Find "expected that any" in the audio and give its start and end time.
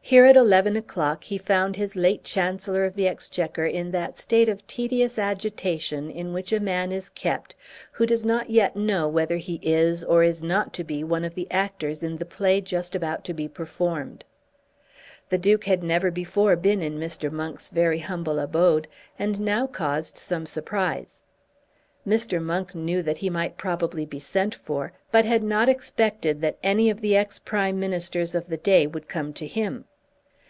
25.68-26.88